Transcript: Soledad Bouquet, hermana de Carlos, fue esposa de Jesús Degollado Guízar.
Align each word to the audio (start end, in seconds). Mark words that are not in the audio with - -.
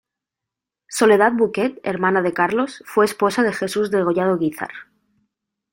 Soledad 0.89 1.33
Bouquet, 1.33 1.79
hermana 1.83 2.23
de 2.23 2.33
Carlos, 2.33 2.81
fue 2.87 3.05
esposa 3.05 3.43
de 3.43 3.53
Jesús 3.53 3.91
Degollado 3.91 4.35
Guízar. 4.39 4.71